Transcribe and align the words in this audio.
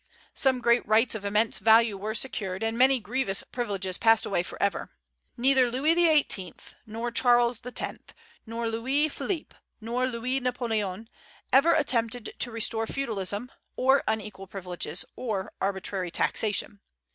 Some 0.33 0.61
great 0.61 0.83
rights 0.87 1.13
of 1.13 1.23
immense 1.23 1.59
value 1.59 1.95
were 1.95 2.15
secured, 2.15 2.63
and 2.63 2.75
many 2.75 2.99
grievous 2.99 3.43
privileges 3.43 3.99
passed 3.99 4.25
away 4.25 4.41
forever. 4.41 4.89
Neither 5.37 5.69
Louis 5.69 5.91
XVIII., 5.93 6.55
nor 6.87 7.11
Charles 7.11 7.61
X., 7.63 7.99
nor 8.47 8.67
Louis 8.67 9.09
Philippe, 9.09 9.55
nor 9.79 10.07
Louis 10.07 10.39
Napoleon, 10.39 11.07
ever 11.53 11.75
attempted 11.75 12.33
to 12.39 12.49
restore 12.51 12.87
feudalism, 12.87 13.51
or 13.75 14.01
unequal 14.07 14.47
privileges, 14.47 15.05
or 15.15 15.51
arbitrary 15.61 16.09
taxation. 16.09 16.79